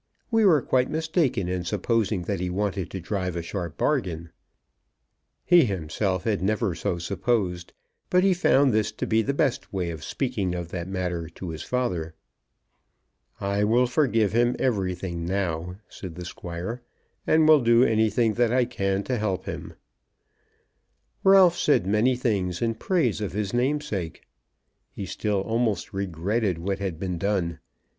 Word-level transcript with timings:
We 0.31 0.45
were 0.45 0.63
quite 0.63 0.89
mistaken 0.89 1.47
in 1.47 1.63
supposing 1.63 2.23
that 2.23 2.39
he 2.39 2.49
wanted 2.49 2.89
to 2.89 2.99
drive 2.99 3.35
a 3.35 3.43
sharp 3.43 3.77
bargain." 3.77 4.31
He 5.45 5.65
himself 5.65 6.23
had 6.23 6.41
never 6.41 6.73
so 6.73 6.97
supposed, 6.97 7.71
but 8.09 8.23
he 8.23 8.33
found 8.33 8.73
this 8.73 8.91
to 8.93 9.05
be 9.05 9.21
the 9.21 9.35
best 9.35 9.71
way 9.71 9.91
of 9.91 10.03
speaking 10.03 10.55
of 10.55 10.69
that 10.69 10.87
matter 10.87 11.29
to 11.29 11.49
his 11.49 11.61
father. 11.61 12.15
"I 13.39 13.63
will 13.63 13.85
forgive 13.85 14.31
him 14.33 14.55
everything 14.57 15.23
now," 15.23 15.75
said 15.87 16.15
the 16.15 16.25
Squire, 16.25 16.81
"and 17.27 17.47
will 17.47 17.61
do 17.61 17.83
anything 17.83 18.33
that 18.33 18.51
I 18.51 18.65
can 18.65 19.03
to 19.03 19.19
help 19.19 19.45
him." 19.45 19.75
Ralph 21.23 21.59
said 21.59 21.85
many 21.85 22.15
things 22.15 22.59
in 22.59 22.73
praise 22.73 23.21
of 23.21 23.33
his 23.33 23.53
namesake. 23.53 24.23
He 24.89 25.05
still 25.05 25.41
almost 25.41 25.93
regretted 25.93 26.57
what 26.57 26.79
had 26.79 26.97
been 26.99 27.19
done. 27.19 27.59